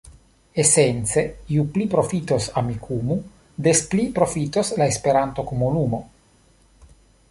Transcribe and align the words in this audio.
Esence, 0.61 1.23
ju 1.57 1.65
pli 1.75 1.87
profitos 1.91 2.49
Amikumu, 2.63 3.19
des 3.69 3.85
pli 3.93 4.09
profitos 4.19 4.75
la 4.81 4.93
Esperanto-komunumo. 4.97 6.05